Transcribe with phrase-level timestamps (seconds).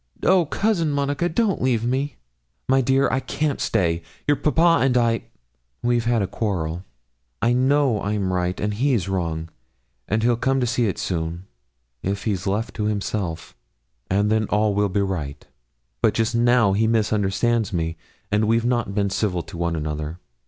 [0.23, 2.15] Oh, Cousin Monica, don't leave me.'
[2.67, 5.25] 'My dear, I can't stay; your papa and I
[5.83, 6.83] we've had a quarrel.
[7.39, 9.49] I know I'm right, and he's wrong,
[10.07, 11.45] and he'll come to see it soon,
[12.01, 13.55] if he's left to himself,
[14.09, 15.45] and then all will be right.
[16.01, 17.95] But just now he misunderstands me,
[18.31, 20.17] and we've not been civil to one another.